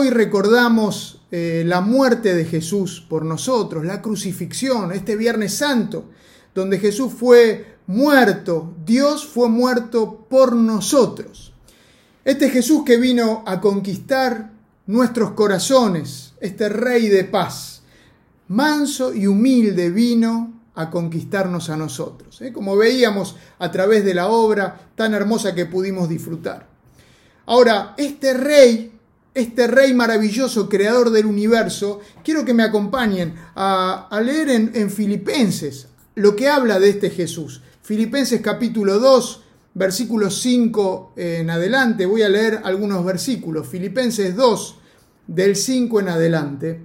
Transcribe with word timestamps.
Hoy 0.00 0.10
recordamos 0.10 1.22
eh, 1.32 1.64
la 1.66 1.80
muerte 1.80 2.32
de 2.32 2.44
Jesús 2.44 3.04
por 3.08 3.24
nosotros, 3.24 3.84
la 3.84 4.00
crucifixión, 4.00 4.92
este 4.92 5.16
Viernes 5.16 5.56
Santo, 5.56 6.04
donde 6.54 6.78
Jesús 6.78 7.12
fue 7.12 7.78
muerto, 7.88 8.76
Dios 8.86 9.26
fue 9.26 9.48
muerto 9.48 10.24
por 10.30 10.54
nosotros. 10.54 11.52
Este 12.24 12.48
Jesús 12.48 12.84
que 12.86 12.96
vino 12.96 13.42
a 13.44 13.60
conquistar 13.60 14.52
nuestros 14.86 15.32
corazones, 15.32 16.34
este 16.40 16.68
Rey 16.68 17.08
de 17.08 17.24
paz, 17.24 17.82
manso 18.46 19.12
y 19.12 19.26
humilde 19.26 19.90
vino 19.90 20.60
a 20.76 20.90
conquistarnos 20.90 21.70
a 21.70 21.76
nosotros, 21.76 22.40
¿eh? 22.40 22.52
como 22.52 22.76
veíamos 22.76 23.34
a 23.58 23.72
través 23.72 24.04
de 24.04 24.14
la 24.14 24.28
obra 24.28 24.80
tan 24.94 25.12
hermosa 25.12 25.56
que 25.56 25.66
pudimos 25.66 26.08
disfrutar. 26.08 26.68
Ahora, 27.46 27.94
este 27.96 28.34
rey, 28.34 28.97
este 29.38 29.66
rey 29.66 29.94
maravilloso, 29.94 30.68
creador 30.68 31.10
del 31.10 31.26
universo, 31.26 32.00
quiero 32.22 32.44
que 32.44 32.54
me 32.54 32.62
acompañen 32.62 33.34
a, 33.54 34.08
leer 34.22 34.50
en, 34.50 34.72
en 34.74 34.90
Filipenses 34.90 35.88
lo 36.14 36.34
que 36.36 36.48
habla 36.48 36.78
de 36.80 36.90
este 36.90 37.10
Jesús. 37.10 37.62
Filipenses 37.82 38.40
capítulo 38.40 38.98
2, 38.98 39.42
versículo 39.74 40.30
5 40.30 41.12
en 41.16 41.50
adelante, 41.50 42.04
voy 42.04 42.22
a 42.22 42.28
leer 42.28 42.60
algunos 42.64 43.04
versículos. 43.04 43.66
Filipenses 43.68 44.34
2, 44.34 44.74
del 45.28 45.54
5 45.54 46.00
en 46.00 46.08
adelante. 46.08 46.80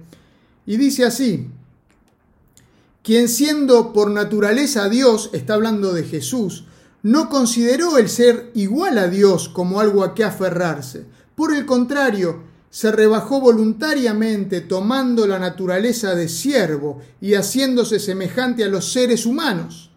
Y 0.66 0.76
dice 0.76 1.04
así, 1.04 1.48
quien 3.02 3.28
siendo 3.28 3.92
por 3.92 4.10
naturaleza 4.10 4.88
Dios, 4.88 5.30
está 5.34 5.54
hablando 5.54 5.92
de 5.92 6.04
Jesús, 6.04 6.64
no 7.04 7.28
consideró 7.28 7.98
el 7.98 8.08
ser 8.08 8.50
igual 8.54 8.96
a 8.96 9.08
Dios 9.08 9.50
como 9.50 9.78
algo 9.78 10.02
a 10.02 10.14
que 10.14 10.24
aferrarse. 10.24 11.04
Por 11.34 11.54
el 11.54 11.66
contrario, 11.66 12.40
se 12.70 12.90
rebajó 12.90 13.42
voluntariamente 13.42 14.62
tomando 14.62 15.26
la 15.26 15.38
naturaleza 15.38 16.14
de 16.14 16.30
siervo 16.30 17.02
y 17.20 17.34
haciéndose 17.34 18.00
semejante 18.00 18.64
a 18.64 18.68
los 18.68 18.90
seres 18.90 19.26
humanos. 19.26 19.90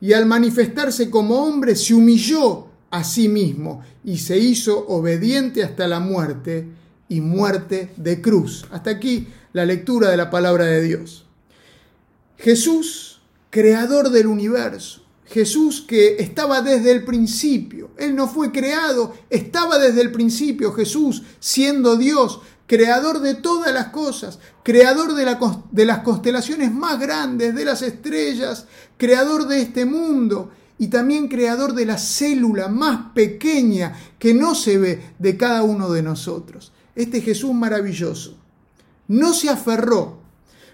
Y 0.00 0.12
al 0.12 0.26
manifestarse 0.26 1.10
como 1.10 1.42
hombre 1.42 1.74
se 1.74 1.94
humilló 1.94 2.68
a 2.92 3.02
sí 3.02 3.28
mismo 3.28 3.82
y 4.04 4.18
se 4.18 4.38
hizo 4.38 4.86
obediente 4.86 5.64
hasta 5.64 5.88
la 5.88 5.98
muerte 5.98 6.68
y 7.08 7.22
muerte 7.22 7.92
de 7.96 8.22
cruz. 8.22 8.66
Hasta 8.70 8.90
aquí 8.90 9.26
la 9.52 9.64
lectura 9.64 10.10
de 10.10 10.16
la 10.16 10.30
palabra 10.30 10.66
de 10.66 10.80
Dios. 10.80 11.26
Jesús, 12.38 13.20
creador 13.50 14.10
del 14.10 14.28
universo. 14.28 15.05
Jesús 15.26 15.84
que 15.86 16.16
estaba 16.18 16.62
desde 16.62 16.92
el 16.92 17.04
principio. 17.04 17.90
Él 17.96 18.14
no 18.14 18.28
fue 18.28 18.52
creado, 18.52 19.14
estaba 19.28 19.78
desde 19.78 20.00
el 20.00 20.12
principio. 20.12 20.72
Jesús, 20.72 21.22
siendo 21.40 21.96
Dios, 21.96 22.40
creador 22.66 23.20
de 23.20 23.34
todas 23.34 23.72
las 23.74 23.88
cosas, 23.88 24.38
creador 24.62 25.14
de, 25.14 25.36
de, 25.72 25.84
las 25.84 25.98
constelaciones 26.00 26.72
más 26.72 27.00
grandes, 27.00 27.54
de 27.54 27.64
las 27.64 27.82
estrellas, 27.82 28.66
creador 28.96 29.48
de 29.48 29.62
este 29.62 29.84
mundo 29.84 30.50
y 30.78 30.88
también 30.88 31.28
creador 31.28 31.74
de 31.74 31.86
la 31.86 31.98
célula 31.98 32.68
más 32.68 33.12
pequeña 33.14 33.96
que 34.18 34.32
no 34.34 34.54
se 34.54 34.78
ve 34.78 35.14
de 35.18 35.36
cada 35.36 35.62
uno 35.62 35.90
de 35.90 36.02
nosotros. 36.02 36.72
Este 36.94 37.20
Jesús 37.20 37.52
maravilloso 37.52 38.36
no 39.08 39.32
se 39.32 39.48
aferró 39.48 40.26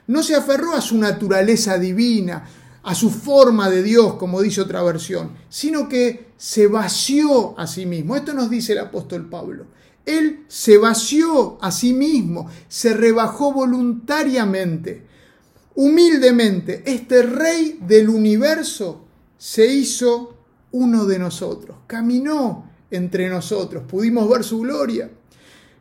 no 0.07 0.23
se 0.23 0.35
aferró 0.35 0.75
a 0.75 0.81
su 0.81 0.99
naturaleza 0.99 1.79
divina, 1.79 2.45
a 2.83 2.95
su 2.95 3.11
forma 3.11 3.71
de 3.71 3.83
Dios, 3.83 4.15
como 4.15 4.41
dice 4.43 4.61
otra 4.61 4.83
versión, 4.83 5.33
sino 5.49 5.89
que 5.89 6.33
se 6.37 6.67
vació 6.67 7.59
a 7.59 7.67
sí 7.67 7.87
mismo. 7.87 8.17
Esto 8.17 8.35
nos 8.35 8.51
dice 8.51 8.73
el 8.73 8.81
apóstol 8.81 9.29
Pablo. 9.29 9.67
Él 10.05 10.45
se 10.49 10.79
vació 10.79 11.59
a 11.63 11.71
sí 11.71 11.93
mismo, 11.93 12.51
se 12.69 12.93
rebajó 12.93 13.53
voluntariamente, 13.53 15.07
humildemente. 15.77 16.83
Este 16.85 17.23
rey 17.23 17.79
del 17.81 18.09
universo 18.09 19.05
se 19.39 19.67
hizo 19.67 20.37
uno 20.73 21.07
de 21.07 21.19
nosotros, 21.19 21.79
caminó 21.87 22.71
entre 22.91 23.29
nosotros, 23.29 23.85
pudimos 23.89 24.29
ver 24.29 24.45
su 24.45 24.61
gloria. 24.61 25.11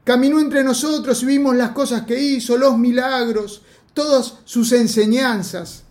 Caminó 0.04 0.40
entre 0.40 0.64
nosotros 0.64 1.22
y 1.22 1.28
vimos 1.28 1.56
las 1.56 1.72
cosas 1.72 2.04
que 2.04 2.20
hizo, 2.20 2.58
los 2.58 2.78
milagros, 2.78 3.62
todas 3.94 4.40
sus 4.46 4.72
enseñanzas, 4.72 5.84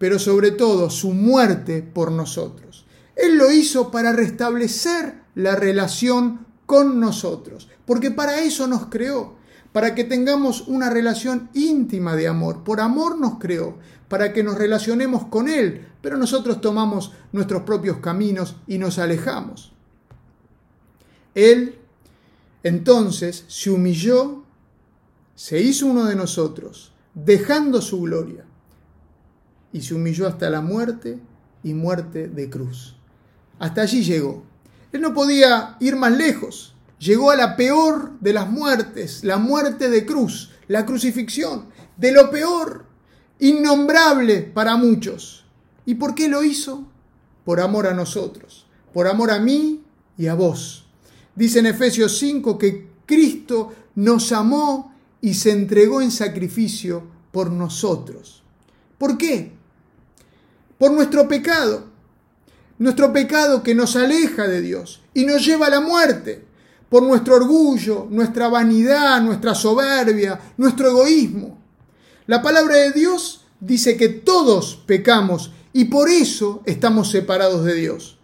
pero 0.00 0.18
sobre 0.18 0.50
todo 0.50 0.88
su 0.88 1.12
muerte 1.12 1.82
por 1.82 2.10
nosotros. 2.10 2.86
Él 3.14 3.36
lo 3.36 3.52
hizo 3.52 3.90
para 3.90 4.12
restablecer 4.14 5.24
la 5.34 5.56
relación 5.56 6.46
con 6.64 6.98
nosotros, 6.98 7.68
porque 7.84 8.10
para 8.10 8.40
eso 8.40 8.66
nos 8.66 8.86
creó, 8.86 9.34
para 9.74 9.94
que 9.94 10.04
tengamos 10.04 10.66
una 10.68 10.88
relación 10.88 11.50
íntima 11.52 12.16
de 12.16 12.28
amor. 12.28 12.64
Por 12.64 12.80
amor 12.80 13.18
nos 13.18 13.38
creó, 13.38 13.78
para 14.08 14.32
que 14.32 14.42
nos 14.42 14.56
relacionemos 14.56 15.26
con 15.26 15.50
Él, 15.50 15.86
pero 16.00 16.16
nosotros 16.16 16.62
tomamos 16.62 17.12
nuestros 17.32 17.64
propios 17.64 17.98
caminos 17.98 18.56
y 18.66 18.78
nos 18.78 18.98
alejamos. 18.98 19.74
Él 21.34 21.74
entonces 22.62 23.44
se 23.48 23.68
humilló, 23.68 24.44
se 25.34 25.60
hizo 25.60 25.88
uno 25.88 26.06
de 26.06 26.16
nosotros, 26.16 26.94
dejando 27.12 27.82
su 27.82 28.00
gloria, 28.00 28.46
y 29.72 29.82
se 29.82 29.94
humilló 29.94 30.26
hasta 30.26 30.50
la 30.50 30.60
muerte 30.60 31.18
y 31.62 31.74
muerte 31.74 32.28
de 32.28 32.50
cruz. 32.50 32.96
Hasta 33.58 33.82
allí 33.82 34.02
llegó. 34.02 34.44
Él 34.92 35.00
no 35.02 35.14
podía 35.14 35.76
ir 35.80 35.96
más 35.96 36.16
lejos. 36.16 36.74
Llegó 36.98 37.30
a 37.30 37.36
la 37.36 37.56
peor 37.56 38.12
de 38.20 38.32
las 38.32 38.50
muertes, 38.50 39.24
la 39.24 39.38
muerte 39.38 39.88
de 39.88 40.04
cruz, 40.04 40.50
la 40.68 40.84
crucifixión, 40.84 41.66
de 41.96 42.12
lo 42.12 42.30
peor, 42.30 42.84
innombrable 43.38 44.42
para 44.42 44.76
muchos. 44.76 45.46
¿Y 45.86 45.94
por 45.94 46.14
qué 46.14 46.28
lo 46.28 46.44
hizo? 46.44 46.86
Por 47.44 47.60
amor 47.60 47.86
a 47.86 47.94
nosotros, 47.94 48.66
por 48.92 49.08
amor 49.08 49.30
a 49.30 49.38
mí 49.38 49.82
y 50.18 50.26
a 50.26 50.34
vos. 50.34 50.86
Dice 51.34 51.60
en 51.60 51.66
Efesios 51.66 52.18
5 52.18 52.58
que 52.58 52.88
Cristo 53.06 53.72
nos 53.94 54.30
amó 54.32 54.94
y 55.22 55.34
se 55.34 55.52
entregó 55.52 56.02
en 56.02 56.10
sacrificio 56.10 57.02
por 57.32 57.50
nosotros. 57.50 58.42
¿Por 58.98 59.16
qué? 59.16 59.52
Por 60.80 60.92
nuestro 60.92 61.28
pecado. 61.28 61.84
Nuestro 62.78 63.12
pecado 63.12 63.62
que 63.62 63.74
nos 63.74 63.96
aleja 63.96 64.48
de 64.48 64.62
Dios 64.62 65.02
y 65.12 65.26
nos 65.26 65.44
lleva 65.44 65.66
a 65.66 65.70
la 65.70 65.82
muerte. 65.82 66.46
Por 66.88 67.02
nuestro 67.02 67.36
orgullo, 67.36 68.06
nuestra 68.08 68.48
vanidad, 68.48 69.20
nuestra 69.20 69.54
soberbia, 69.54 70.40
nuestro 70.56 70.88
egoísmo. 70.88 71.58
La 72.26 72.40
palabra 72.40 72.76
de 72.76 72.92
Dios 72.92 73.44
dice 73.60 73.98
que 73.98 74.08
todos 74.08 74.82
pecamos 74.86 75.52
y 75.74 75.84
por 75.84 76.08
eso 76.08 76.62
estamos 76.64 77.10
separados 77.10 77.66
de 77.66 77.74
Dios. 77.74 78.18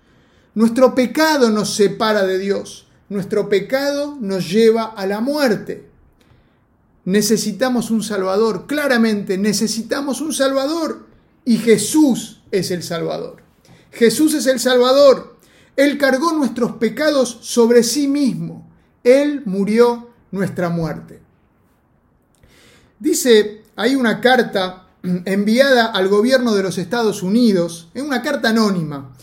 Nuestro 0.55 0.95
pecado 0.95 1.51
nos 1.51 1.75
separa 1.75 2.25
de 2.25 2.39
Dios. 2.39 2.87
Nuestro 3.11 3.51
pecado 3.51 4.17
nos 4.19 4.51
lleva 4.51 4.87
a 4.87 5.07
la 5.07 5.21
muerte 5.21 5.91
necesitamos 7.07 7.93
un 7.93 8.03
Salvador, 8.03 8.67
claramente 8.67 9.39
necesitamos 9.39 10.21
un 10.21 10.35
Salvador 10.35 11.07
y 11.45 11.57
Jesús 11.59 12.36
es 12.51 12.71
el 12.71 12.83
Salvador. 12.83 13.43
Jesús 13.93 14.35
es 14.35 14.47
el 14.47 14.61
Salvador. 14.61 15.37
Él 15.77 15.99
cargó 15.99 16.33
nuestros 16.33 16.73
pecados 16.73 17.39
sobre 17.43 17.83
sí 17.83 18.09
mismo. 18.09 18.69
Él 19.05 19.43
murió 19.45 20.11
nuestra 20.31 20.69
muerte. 20.69 21.21
Dice, 22.99 23.63
hay 23.77 23.95
una 23.95 24.21
carta 24.21 24.89
enviada 25.03 25.87
al 25.87 26.09
gobierno 26.09 26.55
de 26.55 26.63
los 26.63 26.79
Estados 26.79 27.23
Unidos, 27.23 27.89
en 27.95 28.07
una 28.07 28.23
carta 28.23 28.51
anónima. 28.51 29.15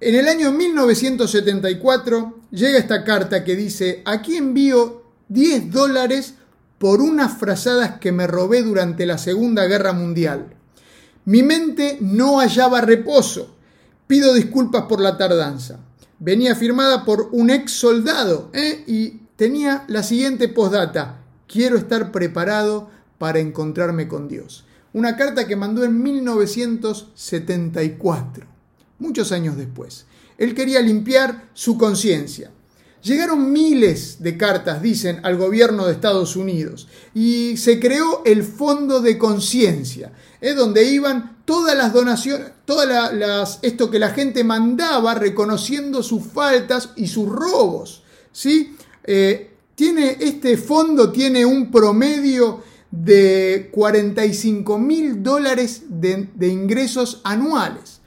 En 0.00 0.14
el 0.14 0.28
año 0.28 0.52
1974 0.52 2.38
llega 2.50 2.78
esta 2.78 3.04
carta 3.04 3.44
que 3.44 3.56
dice, 3.56 4.02
aquí 4.06 4.36
envío 4.36 5.02
10 5.28 5.70
dólares 5.70 6.34
por 6.78 7.02
unas 7.02 7.36
frazadas 7.36 7.98
que 7.98 8.10
me 8.10 8.26
robé 8.26 8.62
durante 8.62 9.04
la 9.04 9.18
Segunda 9.18 9.66
Guerra 9.66 9.92
Mundial. 9.92 10.56
Mi 11.24 11.42
mente 11.42 11.98
no 12.00 12.40
hallaba 12.40 12.80
reposo. 12.80 13.54
Pido 14.06 14.34
disculpas 14.34 14.84
por 14.84 15.00
la 15.00 15.16
tardanza. 15.16 15.80
Venía 16.18 16.54
firmada 16.54 17.04
por 17.04 17.28
un 17.32 17.50
ex 17.50 17.72
soldado 17.72 18.50
¿eh? 18.52 18.84
y 18.86 19.20
tenía 19.36 19.84
la 19.88 20.02
siguiente 20.02 20.48
postdata. 20.48 21.22
Quiero 21.46 21.76
estar 21.76 22.12
preparado 22.12 22.90
para 23.18 23.38
encontrarme 23.38 24.08
con 24.08 24.28
Dios. 24.28 24.64
Una 24.92 25.16
carta 25.16 25.46
que 25.46 25.56
mandó 25.56 25.84
en 25.84 26.02
1974, 26.02 28.46
muchos 28.98 29.30
años 29.30 29.56
después. 29.56 30.06
Él 30.36 30.54
quería 30.54 30.80
limpiar 30.80 31.48
su 31.54 31.78
conciencia. 31.78 32.50
Llegaron 33.02 33.50
miles 33.50 34.22
de 34.22 34.36
cartas, 34.36 34.82
dicen, 34.82 35.20
al 35.22 35.36
gobierno 35.38 35.86
de 35.86 35.92
Estados 35.92 36.36
Unidos 36.36 36.86
y 37.14 37.56
se 37.56 37.80
creó 37.80 38.22
el 38.26 38.42
Fondo 38.42 39.00
de 39.00 39.16
Conciencia, 39.16 40.12
¿eh? 40.42 40.52
donde 40.52 40.84
iban 40.84 41.38
todas 41.46 41.74
las 41.74 41.94
donaciones, 41.94 42.48
todas 42.66 43.14
las, 43.14 43.58
esto 43.62 43.90
que 43.90 43.98
la 43.98 44.10
gente 44.10 44.44
mandaba 44.44 45.14
reconociendo 45.14 46.02
sus 46.02 46.24
faltas 46.24 46.90
y 46.94 47.06
sus 47.06 47.26
robos. 47.26 48.02
¿sí? 48.32 48.76
Eh, 49.04 49.50
tiene, 49.74 50.18
este 50.20 50.58
fondo 50.58 51.10
tiene 51.10 51.46
un 51.46 51.70
promedio 51.70 52.62
de 52.90 53.70
45 53.72 54.78
mil 54.78 55.22
dólares 55.22 55.84
de, 55.88 56.28
de 56.34 56.48
ingresos 56.48 57.22
anuales. 57.24 58.00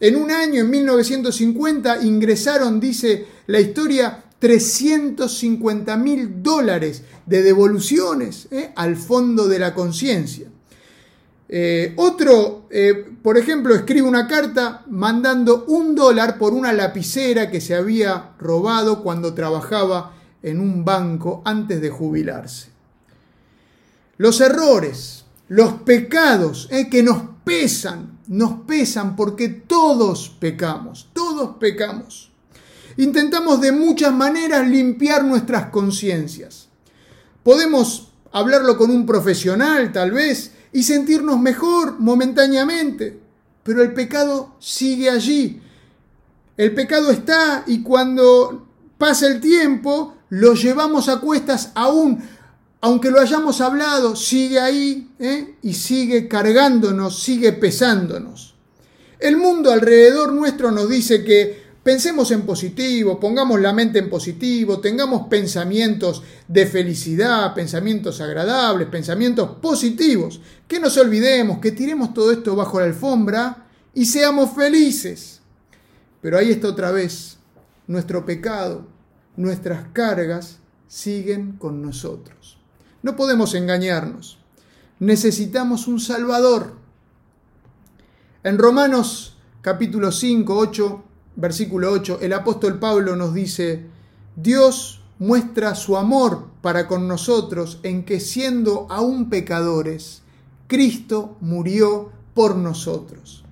En 0.00 0.16
un 0.16 0.30
año, 0.30 0.62
en 0.62 0.70
1950, 0.70 2.02
ingresaron, 2.02 2.78
dice 2.80 3.26
la 3.46 3.60
historia, 3.60 4.24
350 4.38 5.96
mil 5.96 6.42
dólares 6.42 7.02
de 7.26 7.42
devoluciones 7.42 8.48
¿eh? 8.50 8.72
al 8.76 8.96
fondo 8.96 9.48
de 9.48 9.58
la 9.58 9.74
conciencia. 9.74 10.48
Eh, 11.50 11.94
otro, 11.96 12.66
eh, 12.70 13.10
por 13.22 13.38
ejemplo, 13.38 13.74
escribe 13.74 14.06
una 14.06 14.28
carta 14.28 14.84
mandando 14.88 15.64
un 15.66 15.94
dólar 15.94 16.38
por 16.38 16.52
una 16.52 16.72
lapicera 16.72 17.50
que 17.50 17.60
se 17.60 17.74
había 17.74 18.32
robado 18.38 19.02
cuando 19.02 19.34
trabajaba 19.34 20.14
en 20.42 20.60
un 20.60 20.84
banco 20.84 21.42
antes 21.44 21.80
de 21.80 21.90
jubilarse. 21.90 22.68
Los 24.18 24.40
errores, 24.40 25.24
los 25.48 25.72
pecados 25.82 26.68
que 26.90 27.02
nos 27.02 27.22
pesan, 27.44 28.18
nos 28.26 28.60
pesan 28.66 29.16
porque 29.16 29.48
todos 29.48 30.28
pecamos, 30.38 31.08
todos 31.12 31.56
pecamos. 31.56 32.27
Intentamos 32.98 33.60
de 33.60 33.70
muchas 33.70 34.12
maneras 34.12 34.66
limpiar 34.66 35.22
nuestras 35.22 35.66
conciencias. 35.66 36.66
Podemos 37.44 38.08
hablarlo 38.32 38.76
con 38.76 38.90
un 38.90 39.06
profesional, 39.06 39.92
tal 39.92 40.10
vez, 40.10 40.50
y 40.72 40.82
sentirnos 40.82 41.38
mejor 41.38 42.00
momentáneamente, 42.00 43.20
pero 43.62 43.84
el 43.84 43.94
pecado 43.94 44.56
sigue 44.58 45.08
allí. 45.08 45.62
El 46.56 46.74
pecado 46.74 47.12
está 47.12 47.62
y 47.68 47.84
cuando 47.84 48.66
pasa 48.98 49.28
el 49.28 49.40
tiempo 49.40 50.16
lo 50.30 50.54
llevamos 50.54 51.08
a 51.08 51.20
cuestas 51.20 51.70
aún, 51.76 52.20
aunque 52.80 53.12
lo 53.12 53.20
hayamos 53.20 53.60
hablado, 53.60 54.16
sigue 54.16 54.58
ahí 54.58 55.12
¿eh? 55.20 55.54
y 55.62 55.74
sigue 55.74 56.26
cargándonos, 56.26 57.22
sigue 57.22 57.52
pesándonos. 57.52 58.56
El 59.20 59.36
mundo 59.36 59.70
alrededor 59.70 60.32
nuestro 60.32 60.72
nos 60.72 60.88
dice 60.88 61.22
que 61.22 61.57
Pensemos 61.88 62.30
en 62.32 62.42
positivo, 62.42 63.18
pongamos 63.18 63.58
la 63.62 63.72
mente 63.72 63.98
en 63.98 64.10
positivo, 64.10 64.78
tengamos 64.78 65.26
pensamientos 65.28 66.22
de 66.46 66.66
felicidad, 66.66 67.54
pensamientos 67.54 68.20
agradables, 68.20 68.88
pensamientos 68.88 69.52
positivos. 69.62 70.38
Que 70.68 70.80
nos 70.80 70.98
olvidemos, 70.98 71.60
que 71.60 71.72
tiremos 71.72 72.12
todo 72.12 72.30
esto 72.30 72.54
bajo 72.54 72.78
la 72.78 72.84
alfombra 72.84 73.68
y 73.94 74.04
seamos 74.04 74.54
felices. 74.54 75.40
Pero 76.20 76.36
ahí 76.36 76.50
está 76.50 76.68
otra 76.68 76.90
vez, 76.90 77.38
nuestro 77.86 78.26
pecado, 78.26 78.86
nuestras 79.38 79.86
cargas 79.94 80.58
siguen 80.88 81.52
con 81.52 81.80
nosotros. 81.80 82.58
No 83.02 83.16
podemos 83.16 83.54
engañarnos. 83.54 84.36
Necesitamos 84.98 85.88
un 85.88 86.00
Salvador. 86.00 86.74
En 88.44 88.58
Romanos 88.58 89.38
capítulo 89.62 90.12
5, 90.12 90.54
8 90.54 91.04
versículo 91.38 91.92
8, 91.92 92.18
el 92.20 92.32
apóstol 92.32 92.78
Pablo 92.78 93.16
nos 93.16 93.32
dice, 93.32 93.86
Dios 94.36 95.00
muestra 95.20 95.74
su 95.74 95.96
amor 95.96 96.48
para 96.60 96.88
con 96.88 97.06
nosotros 97.08 97.78
en 97.84 98.04
que 98.04 98.20
siendo 98.20 98.86
aún 98.90 99.30
pecadores, 99.30 100.22
Cristo 100.66 101.36
murió 101.40 102.10
por 102.34 102.56
nosotros. 102.56 103.44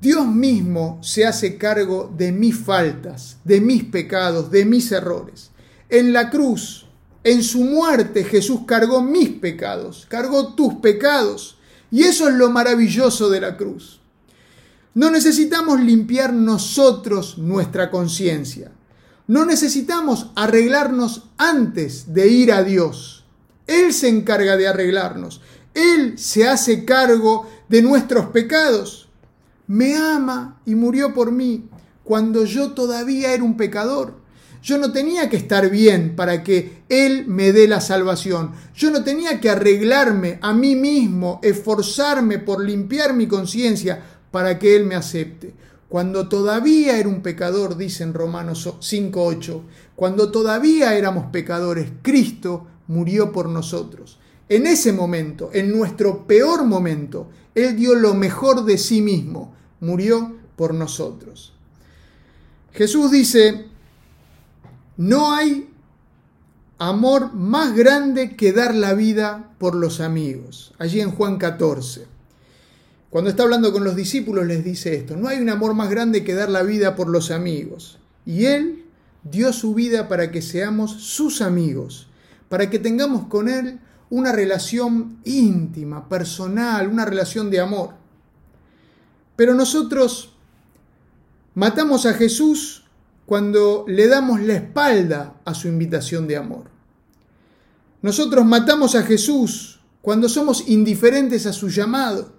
Dios 0.00 0.26
mismo 0.26 0.98
se 1.02 1.26
hace 1.26 1.58
cargo 1.58 2.12
de 2.16 2.32
mis 2.32 2.56
faltas, 2.58 3.38
de 3.44 3.60
mis 3.60 3.84
pecados, 3.84 4.50
de 4.50 4.64
mis 4.64 4.90
errores. 4.92 5.50
En 5.88 6.12
la 6.12 6.28
cruz, 6.28 6.86
en 7.22 7.42
su 7.42 7.64
muerte, 7.64 8.24
Jesús 8.24 8.60
cargó 8.66 9.00
mis 9.00 9.30
pecados, 9.30 10.06
cargó 10.08 10.54
tus 10.54 10.74
pecados. 10.74 11.56
Y 11.90 12.02
eso 12.02 12.28
es 12.28 12.34
lo 12.34 12.50
maravilloso 12.50 13.30
de 13.30 13.40
la 13.40 13.56
cruz. 13.56 13.97
No 14.98 15.12
necesitamos 15.12 15.80
limpiar 15.80 16.32
nosotros 16.32 17.38
nuestra 17.38 17.88
conciencia. 17.88 18.72
No 19.28 19.44
necesitamos 19.44 20.32
arreglarnos 20.34 21.28
antes 21.36 22.12
de 22.12 22.26
ir 22.26 22.50
a 22.50 22.64
Dios. 22.64 23.24
Él 23.68 23.92
se 23.92 24.08
encarga 24.08 24.56
de 24.56 24.66
arreglarnos. 24.66 25.40
Él 25.72 26.18
se 26.18 26.48
hace 26.48 26.84
cargo 26.84 27.48
de 27.68 27.80
nuestros 27.80 28.26
pecados. 28.30 29.08
Me 29.68 29.94
ama 29.94 30.60
y 30.66 30.74
murió 30.74 31.14
por 31.14 31.30
mí 31.30 31.68
cuando 32.02 32.44
yo 32.44 32.72
todavía 32.72 33.32
era 33.32 33.44
un 33.44 33.56
pecador. 33.56 34.14
Yo 34.64 34.78
no 34.78 34.90
tenía 34.90 35.30
que 35.30 35.36
estar 35.36 35.70
bien 35.70 36.16
para 36.16 36.42
que 36.42 36.82
Él 36.88 37.24
me 37.28 37.52
dé 37.52 37.68
la 37.68 37.80
salvación. 37.80 38.50
Yo 38.74 38.90
no 38.90 39.04
tenía 39.04 39.40
que 39.40 39.48
arreglarme 39.48 40.40
a 40.42 40.52
mí 40.52 40.74
mismo, 40.74 41.38
esforzarme 41.44 42.40
por 42.40 42.64
limpiar 42.64 43.14
mi 43.14 43.28
conciencia 43.28 44.17
para 44.30 44.58
que 44.58 44.76
Él 44.76 44.86
me 44.86 44.94
acepte. 44.94 45.54
Cuando 45.88 46.28
todavía 46.28 46.98
era 46.98 47.08
un 47.08 47.22
pecador, 47.22 47.76
dice 47.76 48.04
en 48.04 48.12
Romanos 48.12 48.66
5.8, 48.66 49.62
cuando 49.96 50.30
todavía 50.30 50.94
éramos 50.94 51.26
pecadores, 51.32 51.90
Cristo 52.02 52.66
murió 52.88 53.32
por 53.32 53.48
nosotros. 53.48 54.18
En 54.48 54.66
ese 54.66 54.92
momento, 54.92 55.50
en 55.52 55.76
nuestro 55.76 56.26
peor 56.26 56.64
momento, 56.64 57.28
Él 57.54 57.76
dio 57.76 57.94
lo 57.94 58.14
mejor 58.14 58.64
de 58.64 58.78
sí 58.78 59.00
mismo, 59.00 59.54
murió 59.80 60.36
por 60.56 60.74
nosotros. 60.74 61.54
Jesús 62.72 63.10
dice, 63.10 63.66
no 64.96 65.34
hay 65.34 65.70
amor 66.78 67.32
más 67.34 67.74
grande 67.74 68.36
que 68.36 68.52
dar 68.52 68.74
la 68.74 68.94
vida 68.94 69.52
por 69.58 69.74
los 69.74 70.00
amigos, 70.00 70.74
allí 70.78 71.00
en 71.00 71.10
Juan 71.10 71.38
14. 71.38 72.17
Cuando 73.10 73.30
está 73.30 73.42
hablando 73.42 73.72
con 73.72 73.84
los 73.84 73.96
discípulos 73.96 74.46
les 74.46 74.62
dice 74.62 74.94
esto, 74.94 75.16
no 75.16 75.28
hay 75.28 75.38
un 75.38 75.48
amor 75.48 75.74
más 75.74 75.88
grande 75.88 76.24
que 76.24 76.34
dar 76.34 76.50
la 76.50 76.62
vida 76.62 76.94
por 76.94 77.08
los 77.08 77.30
amigos. 77.30 77.98
Y 78.26 78.44
Él 78.44 78.84
dio 79.24 79.52
su 79.52 79.74
vida 79.74 80.08
para 80.08 80.30
que 80.30 80.42
seamos 80.42 80.92
sus 80.92 81.40
amigos, 81.40 82.08
para 82.48 82.68
que 82.68 82.78
tengamos 82.78 83.26
con 83.26 83.48
Él 83.48 83.80
una 84.10 84.32
relación 84.32 85.18
íntima, 85.24 86.08
personal, 86.08 86.88
una 86.88 87.04
relación 87.04 87.50
de 87.50 87.60
amor. 87.60 87.94
Pero 89.36 89.54
nosotros 89.54 90.34
matamos 91.54 92.06
a 92.06 92.14
Jesús 92.14 92.84
cuando 93.26 93.84
le 93.86 94.06
damos 94.06 94.40
la 94.40 94.54
espalda 94.54 95.34
a 95.44 95.54
su 95.54 95.68
invitación 95.68 96.26
de 96.26 96.36
amor. 96.36 96.64
Nosotros 98.00 98.44
matamos 98.46 98.94
a 98.94 99.02
Jesús 99.02 99.80
cuando 100.00 100.28
somos 100.28 100.68
indiferentes 100.68 101.46
a 101.46 101.52
su 101.52 101.68
llamado. 101.68 102.37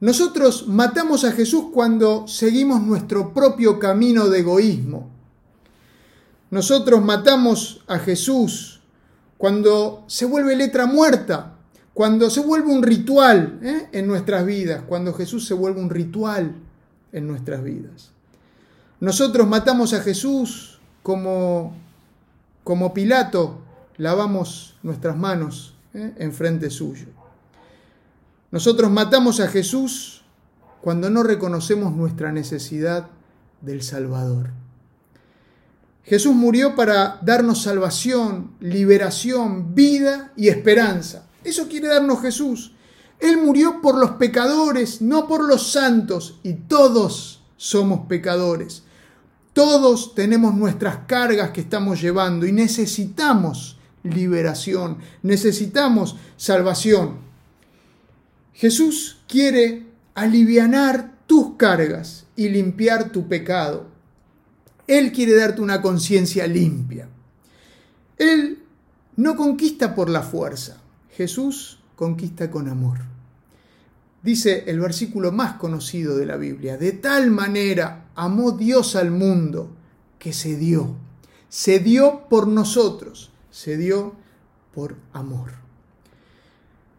Nosotros 0.00 0.66
matamos 0.66 1.24
a 1.24 1.32
Jesús 1.32 1.66
cuando 1.72 2.26
seguimos 2.26 2.80
nuestro 2.80 3.34
propio 3.34 3.78
camino 3.78 4.28
de 4.28 4.38
egoísmo. 4.38 5.10
Nosotros 6.50 7.04
matamos 7.04 7.84
a 7.86 7.98
Jesús 7.98 8.80
cuando 9.36 10.04
se 10.06 10.24
vuelve 10.24 10.56
letra 10.56 10.86
muerta, 10.86 11.54
cuando 11.92 12.30
se 12.30 12.40
vuelve 12.40 12.72
un 12.72 12.82
ritual 12.82 13.58
¿eh? 13.62 13.88
en 13.92 14.06
nuestras 14.06 14.46
vidas, 14.46 14.82
cuando 14.88 15.12
Jesús 15.12 15.46
se 15.46 15.54
vuelve 15.54 15.80
un 15.80 15.90
ritual 15.90 16.54
en 17.12 17.26
nuestras 17.26 17.62
vidas. 17.62 18.10
Nosotros 19.00 19.46
matamos 19.46 19.92
a 19.92 20.00
Jesús 20.00 20.78
como, 21.02 21.74
como 22.64 22.94
Pilato 22.94 23.60
lavamos 23.98 24.76
nuestras 24.82 25.16
manos 25.16 25.74
¿eh? 25.92 26.14
en 26.16 26.32
frente 26.32 26.70
suyo. 26.70 27.19
Nosotros 28.50 28.90
matamos 28.90 29.40
a 29.40 29.48
Jesús 29.48 30.22
cuando 30.80 31.10
no 31.10 31.22
reconocemos 31.22 31.94
nuestra 31.94 32.32
necesidad 32.32 33.08
del 33.60 33.82
Salvador. 33.82 34.50
Jesús 36.04 36.34
murió 36.34 36.74
para 36.74 37.18
darnos 37.22 37.62
salvación, 37.62 38.52
liberación, 38.60 39.74
vida 39.74 40.32
y 40.36 40.48
esperanza. 40.48 41.26
Eso 41.44 41.68
quiere 41.68 41.88
darnos 41.88 42.20
Jesús. 42.22 42.72
Él 43.20 43.36
murió 43.36 43.80
por 43.80 43.96
los 43.98 44.12
pecadores, 44.12 45.02
no 45.02 45.28
por 45.28 45.44
los 45.44 45.70
santos, 45.70 46.40
y 46.42 46.54
todos 46.54 47.42
somos 47.56 48.06
pecadores. 48.06 48.82
Todos 49.52 50.14
tenemos 50.14 50.54
nuestras 50.54 51.00
cargas 51.06 51.50
que 51.50 51.60
estamos 51.60 52.00
llevando 52.00 52.46
y 52.46 52.52
necesitamos 52.52 53.78
liberación, 54.02 54.98
necesitamos 55.22 56.16
salvación. 56.36 57.29
Jesús 58.52 59.18
quiere 59.28 59.86
alivianar 60.14 61.18
tus 61.26 61.56
cargas 61.56 62.26
y 62.36 62.48
limpiar 62.48 63.10
tu 63.10 63.28
pecado. 63.28 63.86
Él 64.86 65.12
quiere 65.12 65.36
darte 65.36 65.62
una 65.62 65.80
conciencia 65.80 66.46
limpia. 66.46 67.08
Él 68.18 68.58
no 69.16 69.36
conquista 69.36 69.94
por 69.94 70.10
la 70.10 70.22
fuerza. 70.22 70.80
Jesús 71.16 71.78
conquista 71.96 72.50
con 72.50 72.68
amor. 72.68 72.98
Dice 74.22 74.64
el 74.66 74.80
versículo 74.80 75.32
más 75.32 75.54
conocido 75.54 76.16
de 76.16 76.26
la 76.26 76.36
Biblia, 76.36 76.76
de 76.76 76.92
tal 76.92 77.30
manera 77.30 78.10
amó 78.14 78.52
Dios 78.52 78.96
al 78.96 79.10
mundo 79.10 79.74
que 80.18 80.32
se 80.32 80.56
dio. 80.56 80.96
se 81.50 81.80
dio 81.80 82.28
por 82.28 82.46
nosotros, 82.46 83.30
se 83.50 83.76
dio 83.76 84.14
por 84.72 84.96
amor. 85.12 85.50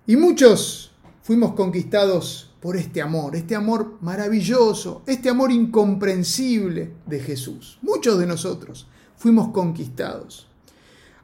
Y 0.06 0.18
muchos 0.18 0.91
fuimos 1.22 1.54
conquistados 1.54 2.52
por 2.60 2.78
este 2.78 3.02
amor, 3.02 3.36
este 3.36 3.56
amor 3.56 3.98
maravilloso, 4.02 5.02
este 5.08 5.30
amor 5.30 5.52
incomprensible 5.52 6.94
de 7.06 7.20
Jesús. 7.20 7.80
Muchos 7.82 8.20
de 8.20 8.28
nosotros 8.28 8.88
fuimos 9.18 9.50
conquistados. 9.50 10.48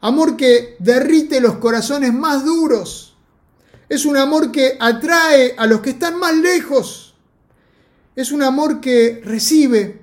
Amor 0.02 0.36
que 0.36 0.76
derrite 0.80 1.42
los 1.42 1.58
corazones 1.58 2.14
más 2.14 2.46
duros. 2.46 3.16
Es 3.90 4.06
un 4.06 4.18
amor 4.18 4.52
que 4.52 4.78
atrae 4.80 5.56
a 5.58 5.66
los 5.66 5.82
que 5.82 5.92
están 5.92 6.20
más 6.20 6.36
lejos. 6.36 7.16
Es 8.16 8.32
un 8.32 8.44
amor 8.44 8.82
que 8.82 9.22
recibe. 9.24 10.02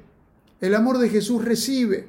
El 0.61 0.75
amor 0.75 0.99
de 0.99 1.09
Jesús 1.09 1.45
recibe. 1.45 2.09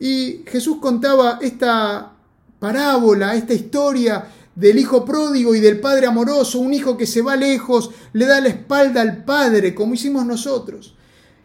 Y 0.00 0.42
Jesús 0.46 0.78
contaba 0.80 1.38
esta 1.40 2.12
parábola, 2.58 3.34
esta 3.34 3.54
historia 3.54 4.26
del 4.58 4.76
hijo 4.76 5.04
pródigo 5.04 5.54
y 5.54 5.60
del 5.60 5.78
padre 5.78 6.06
amoroso, 6.06 6.58
un 6.58 6.74
hijo 6.74 6.96
que 6.96 7.06
se 7.06 7.22
va 7.22 7.36
lejos, 7.36 7.92
le 8.12 8.26
da 8.26 8.40
la 8.40 8.48
espalda 8.48 9.00
al 9.00 9.24
padre, 9.24 9.72
como 9.72 9.94
hicimos 9.94 10.26
nosotros. 10.26 10.96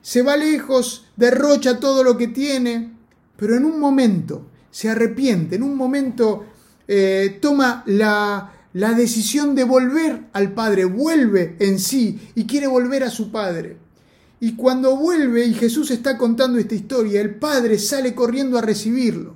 Se 0.01 0.23
va 0.23 0.35
lejos, 0.35 1.05
derrocha 1.15 1.79
todo 1.79 2.03
lo 2.03 2.17
que 2.17 2.29
tiene, 2.29 2.91
pero 3.37 3.55
en 3.55 3.65
un 3.65 3.79
momento 3.79 4.47
se 4.71 4.89
arrepiente, 4.89 5.57
en 5.57 5.63
un 5.63 5.77
momento 5.77 6.45
eh, 6.87 7.37
toma 7.39 7.83
la, 7.85 8.51
la 8.73 8.93
decisión 8.93 9.53
de 9.53 9.63
volver 9.63 10.23
al 10.33 10.53
Padre, 10.53 10.85
vuelve 10.85 11.55
en 11.59 11.77
sí 11.77 12.19
y 12.33 12.45
quiere 12.45 12.65
volver 12.65 13.03
a 13.03 13.11
su 13.11 13.31
Padre. 13.31 13.77
Y 14.39 14.55
cuando 14.55 14.97
vuelve 14.97 15.45
y 15.45 15.53
Jesús 15.53 15.91
está 15.91 16.17
contando 16.17 16.57
esta 16.57 16.73
historia, 16.73 17.21
el 17.21 17.35
Padre 17.35 17.77
sale 17.77 18.15
corriendo 18.15 18.57
a 18.57 18.61
recibirlo. 18.61 19.35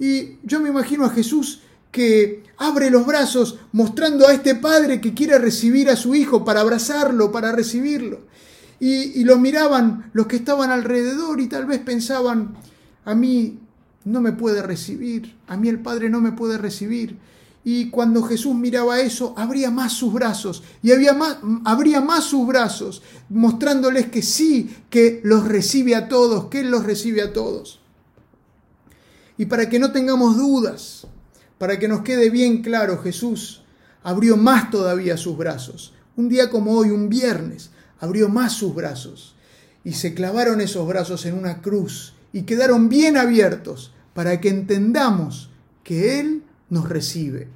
Y 0.00 0.38
yo 0.42 0.60
me 0.60 0.70
imagino 0.70 1.04
a 1.04 1.10
Jesús 1.10 1.60
que 1.92 2.42
abre 2.56 2.90
los 2.90 3.06
brazos 3.06 3.60
mostrando 3.70 4.26
a 4.26 4.32
este 4.32 4.56
padre 4.56 5.00
que 5.00 5.14
quiere 5.14 5.38
recibir 5.38 5.88
a 5.88 5.96
su 5.96 6.16
hijo 6.16 6.44
para 6.44 6.62
abrazarlo, 6.62 7.30
para 7.30 7.52
recibirlo. 7.52 8.22
Y, 8.80 9.20
y, 9.20 9.22
lo 9.22 9.38
miraban 9.38 10.10
los 10.12 10.26
que 10.26 10.34
estaban 10.34 10.72
alrededor 10.72 11.40
y 11.40 11.46
tal 11.46 11.66
vez 11.66 11.78
pensaban, 11.78 12.56
a 13.04 13.14
mí 13.14 13.60
no 14.04 14.20
me 14.20 14.32
puede 14.32 14.62
recibir, 14.62 15.36
a 15.46 15.56
mí 15.56 15.68
el 15.68 15.80
Padre 15.80 16.10
no 16.10 16.20
me 16.20 16.32
puede 16.32 16.58
recibir. 16.58 17.18
Y 17.64 17.90
cuando 17.90 18.22
Jesús 18.24 18.56
miraba 18.56 19.00
eso, 19.00 19.34
abría 19.36 19.70
más 19.70 19.92
sus 19.92 20.12
brazos 20.12 20.64
y 20.82 20.90
había 20.90 21.12
más, 21.12 21.38
abría 21.64 22.00
más 22.00 22.24
sus 22.24 22.44
brazos, 22.46 23.02
mostrándoles 23.28 24.08
que 24.08 24.22
sí, 24.22 24.74
que 24.90 25.20
los 25.22 25.46
recibe 25.46 25.94
a 25.94 26.08
todos, 26.08 26.46
que 26.46 26.60
Él 26.60 26.70
los 26.72 26.84
recibe 26.84 27.22
a 27.22 27.32
todos. 27.32 27.80
Y 29.38 29.46
para 29.46 29.68
que 29.68 29.78
no 29.78 29.92
tengamos 29.92 30.36
dudas, 30.36 31.06
para 31.62 31.78
que 31.78 31.86
nos 31.86 32.00
quede 32.00 32.28
bien 32.28 32.60
claro, 32.60 33.00
Jesús 33.00 33.62
abrió 34.02 34.36
más 34.36 34.72
todavía 34.72 35.16
sus 35.16 35.36
brazos. 35.36 35.94
Un 36.16 36.28
día 36.28 36.50
como 36.50 36.72
hoy, 36.72 36.90
un 36.90 37.08
viernes, 37.08 37.70
abrió 38.00 38.28
más 38.28 38.54
sus 38.54 38.74
brazos 38.74 39.36
y 39.84 39.92
se 39.92 40.12
clavaron 40.12 40.60
esos 40.60 40.84
brazos 40.88 41.24
en 41.24 41.34
una 41.34 41.62
cruz 41.62 42.14
y 42.32 42.42
quedaron 42.42 42.88
bien 42.88 43.16
abiertos 43.16 43.92
para 44.12 44.40
que 44.40 44.48
entendamos 44.48 45.50
que 45.84 46.18
Él 46.18 46.42
nos 46.68 46.88
recibe. 46.88 47.46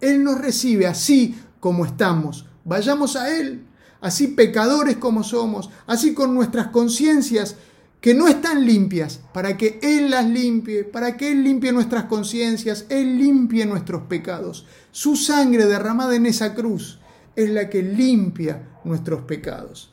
Él 0.00 0.22
nos 0.22 0.40
recibe 0.40 0.86
así 0.86 1.34
como 1.58 1.84
estamos. 1.84 2.46
Vayamos 2.64 3.16
a 3.16 3.36
Él, 3.36 3.64
así 4.00 4.28
pecadores 4.28 4.98
como 4.98 5.24
somos, 5.24 5.70
así 5.88 6.14
con 6.14 6.36
nuestras 6.36 6.68
conciencias 6.68 7.56
que 8.00 8.14
no 8.14 8.28
están 8.28 8.64
limpias, 8.64 9.20
para 9.32 9.56
que 9.56 9.78
Él 9.82 10.10
las 10.10 10.26
limpie, 10.26 10.84
para 10.84 11.16
que 11.16 11.32
Él 11.32 11.44
limpie 11.44 11.72
nuestras 11.72 12.04
conciencias, 12.04 12.86
Él 12.88 13.18
limpie 13.18 13.66
nuestros 13.66 14.02
pecados. 14.02 14.66
Su 14.90 15.16
sangre 15.16 15.66
derramada 15.66 16.16
en 16.16 16.26
esa 16.26 16.54
cruz 16.54 16.98
es 17.36 17.50
la 17.50 17.68
que 17.68 17.82
limpia 17.82 18.68
nuestros 18.84 19.22
pecados. 19.22 19.92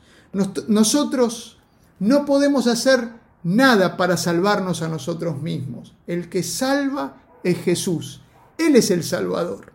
nosotros 0.68 1.58
no 1.98 2.24
podemos 2.24 2.66
hacer 2.66 3.08
nada 3.42 3.96
para 3.96 4.16
salvarnos 4.16 4.82
a 4.82 4.88
nosotros 4.88 5.42
mismos. 5.42 5.94
El 6.06 6.28
que 6.28 6.42
salva 6.42 7.22
es 7.42 7.58
Jesús. 7.58 8.22
Él 8.56 8.76
es 8.76 8.90
el 8.90 9.04
Salvador. 9.04 9.72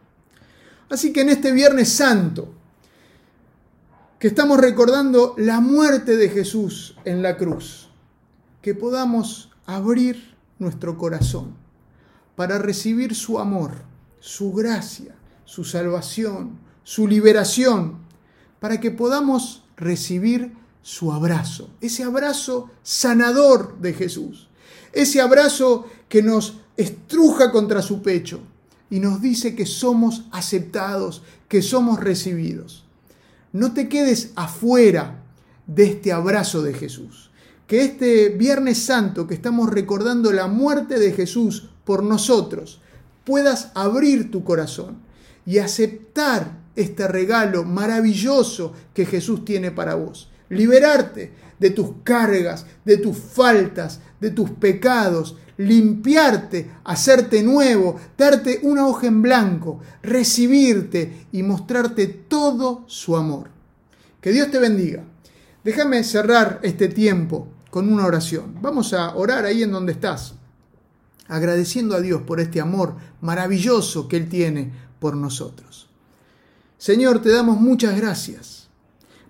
Así 0.89 1.13
que 1.13 1.21
en 1.21 1.29
este 1.29 1.51
Viernes 1.51 1.89
Santo, 1.89 2.53
que 4.19 4.27
estamos 4.27 4.59
recordando 4.59 5.35
la 5.37 5.59
muerte 5.59 6.15
de 6.17 6.29
Jesús 6.29 6.95
en 7.03 7.21
la 7.21 7.37
cruz, 7.37 7.82
que 8.63 8.73
podamos 8.73 9.51
abrir 9.65 10.35
nuestro 10.57 10.97
corazón 10.97 11.53
para 12.37 12.57
recibir 12.57 13.13
su 13.13 13.37
amor, 13.37 13.83
su 14.21 14.53
gracia, 14.53 15.13
su 15.43 15.65
salvación, 15.65 16.57
su 16.83 17.05
liberación, 17.05 17.97
para 18.61 18.79
que 18.79 18.89
podamos 18.89 19.65
recibir 19.75 20.53
su 20.81 21.11
abrazo, 21.11 21.69
ese 21.81 22.03
abrazo 22.03 22.69
sanador 22.83 23.79
de 23.79 23.93
Jesús, 23.93 24.47
ese 24.93 25.19
abrazo 25.19 25.85
que 26.07 26.23
nos 26.23 26.61
estruja 26.77 27.51
contra 27.51 27.81
su 27.81 28.01
pecho 28.01 28.39
y 28.89 29.01
nos 29.01 29.21
dice 29.21 29.55
que 29.55 29.65
somos 29.65 30.23
aceptados, 30.31 31.21
que 31.49 31.61
somos 31.61 31.99
recibidos. 31.99 32.85
No 33.51 33.73
te 33.73 33.89
quedes 33.89 34.31
afuera 34.35 35.21
de 35.67 35.83
este 35.83 36.13
abrazo 36.13 36.61
de 36.61 36.73
Jesús. 36.73 37.29
Que 37.67 37.83
este 37.83 38.29
Viernes 38.29 38.83
Santo 38.83 39.27
que 39.27 39.33
estamos 39.33 39.69
recordando 39.69 40.31
la 40.31 40.47
muerte 40.47 40.99
de 40.99 41.11
Jesús 41.11 41.69
por 41.83 42.03
nosotros, 42.03 42.81
puedas 43.23 43.71
abrir 43.73 44.31
tu 44.31 44.43
corazón 44.43 44.97
y 45.45 45.59
aceptar 45.59 46.59
este 46.75 47.07
regalo 47.07 47.63
maravilloso 47.63 48.73
que 48.93 49.05
Jesús 49.05 49.45
tiene 49.45 49.71
para 49.71 49.95
vos 49.95 50.29
liberarte 50.53 51.31
de 51.59 51.69
tus 51.71 51.89
cargas, 52.03 52.65
de 52.85 52.97
tus 52.97 53.17
faltas, 53.17 53.99
de 54.19 54.31
tus 54.31 54.51
pecados, 54.51 55.37
limpiarte, 55.57 56.71
hacerte 56.83 57.43
nuevo, 57.43 57.99
darte 58.17 58.59
una 58.63 58.87
hoja 58.87 59.07
en 59.07 59.21
blanco, 59.21 59.79
recibirte 60.01 61.27
y 61.31 61.43
mostrarte 61.43 62.07
todo 62.07 62.83
su 62.87 63.15
amor. 63.15 63.49
Que 64.21 64.31
Dios 64.31 64.49
te 64.51 64.59
bendiga. 64.59 65.03
Déjame 65.63 66.03
cerrar 66.03 66.59
este 66.63 66.87
tiempo 66.87 67.47
con 67.69 67.91
una 67.91 68.05
oración. 68.05 68.55
Vamos 68.61 68.93
a 68.93 69.15
orar 69.15 69.45
ahí 69.45 69.63
en 69.63 69.71
donde 69.71 69.93
estás, 69.93 70.35
agradeciendo 71.27 71.95
a 71.95 72.01
Dios 72.01 72.21
por 72.21 72.39
este 72.39 72.61
amor 72.61 72.95
maravilloso 73.21 74.07
que 74.07 74.17
Él 74.17 74.29
tiene 74.29 74.71
por 74.99 75.15
nosotros. 75.15 75.89
Señor, 76.77 77.21
te 77.21 77.31
damos 77.31 77.59
muchas 77.59 77.95
gracias 77.95 78.63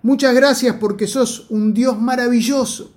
Muchas 0.04 0.34
gracias 0.34 0.76
porque 0.78 1.06
sos 1.06 1.46
un 1.48 1.72
Dios 1.72 1.98
maravilloso. 1.98 2.92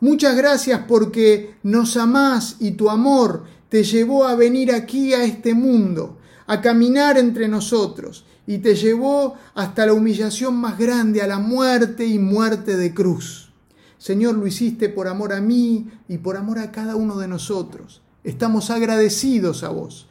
Muchas 0.00 0.36
gracias 0.36 0.82
porque 0.86 1.54
nos 1.62 1.96
amás 1.96 2.56
y 2.60 2.72
tu 2.72 2.90
amor 2.90 3.44
te 3.70 3.82
llevó 3.82 4.26
a 4.26 4.34
venir 4.34 4.70
aquí 4.70 5.14
a 5.14 5.24
este 5.24 5.54
mundo, 5.54 6.18
a 6.46 6.60
caminar 6.60 7.18
entre 7.18 7.48
nosotros 7.48 8.24
y 8.46 8.58
te 8.58 8.74
llevó 8.74 9.34
hasta 9.54 9.86
la 9.86 9.92
humillación 9.92 10.56
más 10.56 10.78
grande, 10.78 11.22
a 11.22 11.26
la 11.26 11.38
muerte 11.38 12.06
y 12.06 12.18
muerte 12.18 12.76
de 12.76 12.92
cruz. 12.92 13.52
Señor, 13.98 14.34
lo 14.34 14.46
hiciste 14.46 14.88
por 14.90 15.08
amor 15.08 15.32
a 15.32 15.40
mí 15.40 15.88
y 16.08 16.18
por 16.18 16.36
amor 16.36 16.58
a 16.58 16.70
cada 16.70 16.94
uno 16.96 17.16
de 17.16 17.28
nosotros. 17.28 18.02
Estamos 18.22 18.70
agradecidos 18.70 19.64
a 19.64 19.70
vos. 19.70 20.08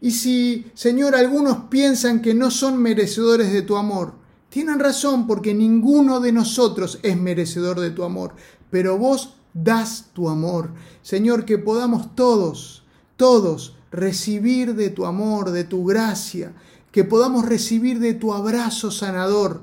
Y 0.00 0.10
si, 0.10 0.66
Señor, 0.74 1.14
algunos 1.14 1.68
piensan 1.70 2.22
que 2.22 2.34
no 2.34 2.50
son 2.50 2.82
merecedores 2.82 3.52
de 3.52 3.62
tu 3.62 3.76
amor, 3.76 4.14
tienen 4.48 4.78
razón 4.78 5.26
porque 5.26 5.54
ninguno 5.54 6.20
de 6.20 6.32
nosotros 6.32 6.98
es 7.02 7.16
merecedor 7.16 7.80
de 7.80 7.90
tu 7.90 8.04
amor, 8.04 8.34
pero 8.70 8.98
vos 8.98 9.34
das 9.54 10.06
tu 10.12 10.28
amor. 10.28 10.70
Señor, 11.02 11.44
que 11.44 11.58
podamos 11.58 12.14
todos, 12.14 12.84
todos 13.16 13.76
recibir 13.90 14.74
de 14.74 14.90
tu 14.90 15.06
amor, 15.06 15.50
de 15.50 15.64
tu 15.64 15.84
gracia, 15.84 16.52
que 16.92 17.04
podamos 17.04 17.44
recibir 17.46 17.98
de 18.00 18.14
tu 18.14 18.32
abrazo 18.32 18.90
sanador. 18.90 19.62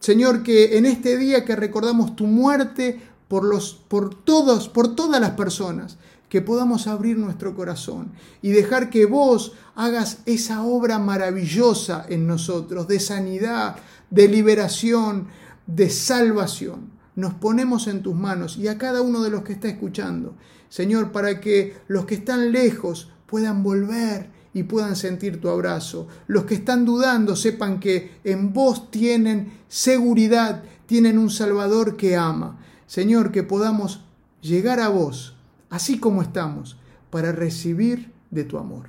Señor, 0.00 0.42
que 0.42 0.76
en 0.76 0.86
este 0.86 1.16
día 1.16 1.44
que 1.44 1.56
recordamos 1.56 2.14
tu 2.14 2.26
muerte 2.26 3.00
por 3.28 3.44
los 3.44 3.74
por 3.88 4.14
todos, 4.14 4.68
por 4.68 4.94
todas 4.94 5.20
las 5.20 5.30
personas, 5.30 5.96
que 6.34 6.42
podamos 6.42 6.88
abrir 6.88 7.16
nuestro 7.16 7.54
corazón 7.54 8.10
y 8.42 8.50
dejar 8.50 8.90
que 8.90 9.06
vos 9.06 9.52
hagas 9.76 10.18
esa 10.26 10.64
obra 10.64 10.98
maravillosa 10.98 12.04
en 12.08 12.26
nosotros 12.26 12.88
de 12.88 12.98
sanidad, 12.98 13.76
de 14.10 14.26
liberación, 14.26 15.28
de 15.68 15.88
salvación. 15.88 16.90
Nos 17.14 17.34
ponemos 17.34 17.86
en 17.86 18.02
tus 18.02 18.16
manos 18.16 18.56
y 18.58 18.66
a 18.66 18.78
cada 18.78 19.00
uno 19.00 19.22
de 19.22 19.30
los 19.30 19.44
que 19.44 19.52
está 19.52 19.68
escuchando, 19.68 20.34
Señor, 20.68 21.12
para 21.12 21.40
que 21.40 21.76
los 21.86 22.04
que 22.04 22.16
están 22.16 22.50
lejos 22.50 23.12
puedan 23.34 23.64
volver 23.64 24.30
y 24.52 24.62
puedan 24.62 24.94
sentir 24.94 25.40
tu 25.40 25.48
abrazo. 25.48 26.06
Los 26.28 26.44
que 26.44 26.54
están 26.54 26.84
dudando 26.84 27.34
sepan 27.34 27.80
que 27.80 28.20
en 28.22 28.52
vos 28.52 28.92
tienen 28.92 29.52
seguridad, 29.66 30.62
tienen 30.86 31.18
un 31.18 31.30
Salvador 31.30 31.96
que 31.96 32.14
ama. 32.14 32.60
Señor, 32.86 33.32
que 33.32 33.42
podamos 33.42 34.04
llegar 34.40 34.78
a 34.78 34.88
vos, 34.88 35.34
así 35.68 35.98
como 35.98 36.22
estamos, 36.22 36.78
para 37.10 37.32
recibir 37.32 38.12
de 38.30 38.44
tu 38.44 38.56
amor. 38.56 38.86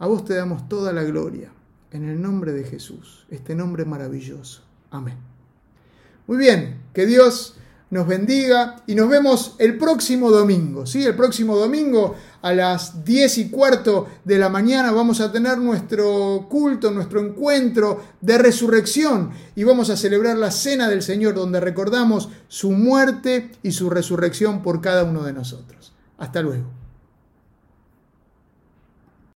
A 0.00 0.08
vos 0.08 0.24
te 0.24 0.34
damos 0.34 0.68
toda 0.68 0.92
la 0.92 1.04
gloria, 1.04 1.52
en 1.92 2.08
el 2.08 2.20
nombre 2.20 2.50
de 2.50 2.64
Jesús, 2.64 3.24
este 3.30 3.54
nombre 3.54 3.84
maravilloso. 3.84 4.62
Amén. 4.90 5.14
Muy 6.26 6.38
bien, 6.38 6.80
que 6.92 7.06
Dios 7.06 7.56
nos 7.90 8.06
bendiga 8.06 8.76
y 8.86 8.94
nos 8.94 9.08
vemos 9.08 9.56
el 9.58 9.76
próximo 9.76 10.30
domingo. 10.30 10.86
¿sí? 10.86 11.04
El 11.04 11.16
próximo 11.16 11.56
domingo 11.56 12.14
a 12.42 12.52
las 12.52 13.04
10 13.04 13.38
y 13.38 13.50
cuarto 13.50 14.06
de 14.24 14.38
la 14.38 14.48
mañana 14.48 14.92
vamos 14.92 15.20
a 15.20 15.30
tener 15.30 15.58
nuestro 15.58 16.46
culto, 16.48 16.90
nuestro 16.90 17.20
encuentro 17.20 18.02
de 18.20 18.38
resurrección 18.38 19.30
y 19.56 19.64
vamos 19.64 19.90
a 19.90 19.96
celebrar 19.96 20.38
la 20.38 20.50
cena 20.50 20.88
del 20.88 21.02
Señor 21.02 21.34
donde 21.34 21.60
recordamos 21.60 22.28
su 22.48 22.70
muerte 22.70 23.50
y 23.62 23.72
su 23.72 23.90
resurrección 23.90 24.62
por 24.62 24.80
cada 24.80 25.04
uno 25.04 25.24
de 25.24 25.32
nosotros. 25.32 25.92
Hasta 26.16 26.42
luego. 26.42 26.79